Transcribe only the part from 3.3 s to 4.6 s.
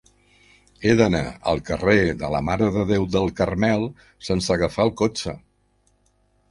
Carmel sense